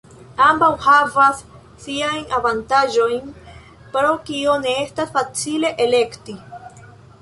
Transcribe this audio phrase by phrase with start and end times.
[0.43, 1.43] Ambaŭ havas
[1.83, 3.31] siajn avantaĝojn,
[3.95, 6.43] pro kio ne estas facile elekti.